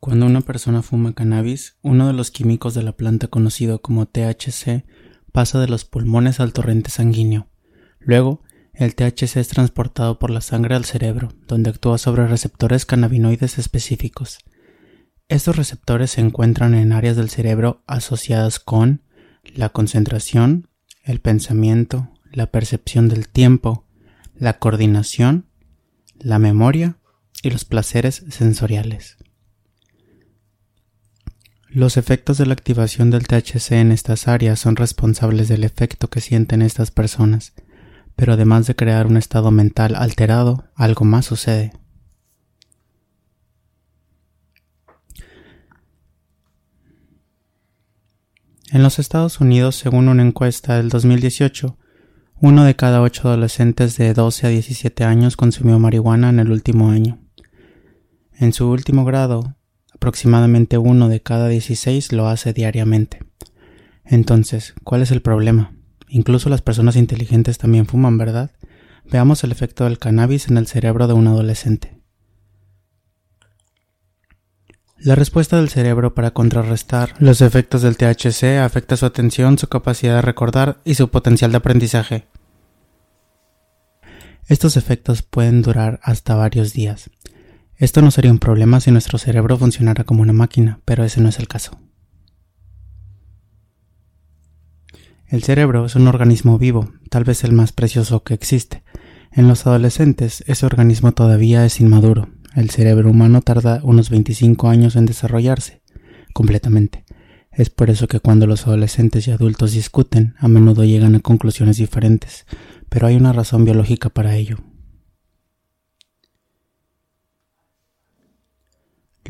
[0.00, 4.86] Cuando una persona fuma cannabis, uno de los químicos de la planta conocido como THC
[5.30, 7.48] pasa de los pulmones al torrente sanguíneo.
[7.98, 8.42] Luego,
[8.72, 14.38] el THC es transportado por la sangre al cerebro, donde actúa sobre receptores cannabinoides específicos.
[15.28, 19.02] Estos receptores se encuentran en áreas del cerebro asociadas con
[19.54, 20.70] la concentración,
[21.04, 23.86] el pensamiento, la percepción del tiempo,
[24.34, 25.44] la coordinación,
[26.18, 26.96] la memoria
[27.42, 29.18] y los placeres sensoriales.
[31.72, 36.20] Los efectos de la activación del THC en estas áreas son responsables del efecto que
[36.20, 37.52] sienten estas personas,
[38.16, 41.72] pero además de crear un estado mental alterado, algo más sucede.
[48.72, 51.78] En los Estados Unidos, según una encuesta del 2018,
[52.40, 56.90] uno de cada ocho adolescentes de 12 a 17 años consumió marihuana en el último
[56.90, 57.20] año.
[58.32, 59.56] En su último grado,
[60.00, 63.18] Aproximadamente uno de cada 16 lo hace diariamente.
[64.02, 65.74] Entonces, ¿cuál es el problema?
[66.08, 68.50] Incluso las personas inteligentes también fuman, ¿verdad?
[69.04, 72.00] Veamos el efecto del cannabis en el cerebro de un adolescente.
[74.96, 80.14] La respuesta del cerebro para contrarrestar los efectos del THC afecta su atención, su capacidad
[80.14, 82.26] de recordar y su potencial de aprendizaje.
[84.48, 87.10] Estos efectos pueden durar hasta varios días.
[87.80, 91.30] Esto no sería un problema si nuestro cerebro funcionara como una máquina, pero ese no
[91.30, 91.80] es el caso.
[95.26, 98.82] El cerebro es un organismo vivo, tal vez el más precioso que existe.
[99.32, 102.28] En los adolescentes, ese organismo todavía es inmaduro.
[102.54, 105.80] El cerebro humano tarda unos 25 años en desarrollarse
[106.34, 107.06] completamente.
[107.50, 111.78] Es por eso que cuando los adolescentes y adultos discuten, a menudo llegan a conclusiones
[111.78, 112.44] diferentes,
[112.90, 114.58] pero hay una razón biológica para ello.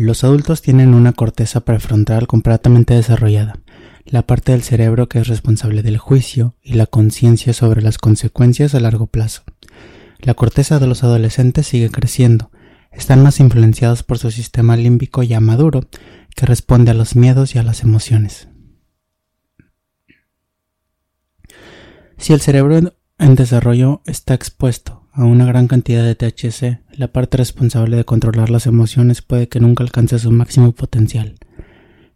[0.00, 3.58] Los adultos tienen una corteza prefrontal completamente desarrollada,
[4.04, 8.76] la parte del cerebro que es responsable del juicio y la conciencia sobre las consecuencias
[8.76, 9.42] a largo plazo.
[10.20, 12.52] La corteza de los adolescentes sigue creciendo,
[12.92, 15.88] están más influenciados por su sistema límbico ya maduro,
[16.36, 18.46] que responde a los miedos y a las emociones.
[22.18, 27.38] Si el cerebro en desarrollo está expuesto a una gran cantidad de THC, la parte
[27.38, 31.34] responsable de controlar las emociones puede que nunca alcance su máximo potencial.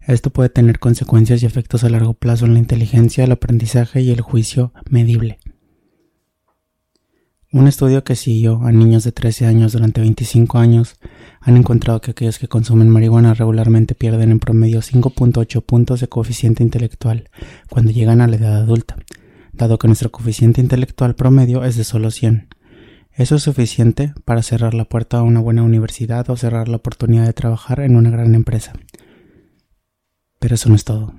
[0.02, 4.12] Esto puede tener consecuencias y efectos a largo plazo en la inteligencia, el aprendizaje y
[4.12, 5.40] el juicio medible.
[7.50, 10.94] Un estudio que siguió a niños de 13 años durante 25 años
[11.40, 16.62] han encontrado que aquellos que consumen marihuana regularmente pierden en promedio 5.8 puntos de coeficiente
[16.62, 17.30] intelectual
[17.68, 18.94] cuando llegan a la edad adulta,
[19.52, 22.46] dado que nuestro coeficiente intelectual promedio es de solo 100.
[23.14, 27.26] Eso es suficiente para cerrar la puerta a una buena universidad o cerrar la oportunidad
[27.26, 28.72] de trabajar en una gran empresa.
[30.38, 31.14] Pero eso no es todo.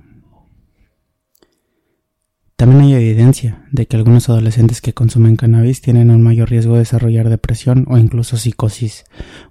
[2.56, 6.80] También hay evidencia de que algunos adolescentes que consumen cannabis tienen un mayor riesgo de
[6.80, 9.04] desarrollar depresión o incluso psicosis.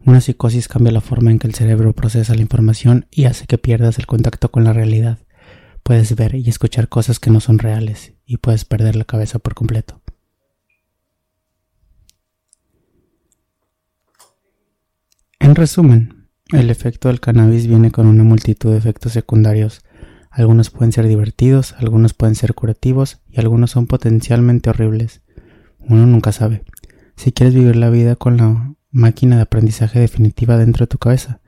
[0.05, 3.57] Una psicosis cambia la forma en que el cerebro procesa la información y hace que
[3.57, 5.19] pierdas el contacto con la realidad.
[5.83, 9.53] Puedes ver y escuchar cosas que no son reales y puedes perder la cabeza por
[9.53, 10.02] completo.
[15.53, 19.81] En resumen, el efecto del cannabis viene con una multitud de efectos secundarios.
[20.31, 25.21] Algunos pueden ser divertidos, algunos pueden ser curativos y algunos son potencialmente horribles.
[25.77, 26.63] Uno nunca sabe.
[27.15, 31.39] Si quieres vivir la vida con la máquina de aprendizaje definitiva dentro de tu cabeza,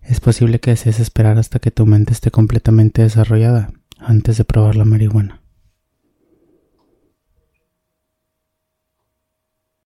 [0.00, 4.74] es posible que desees esperar hasta que tu mente esté completamente desarrollada antes de probar
[4.74, 5.43] la marihuana.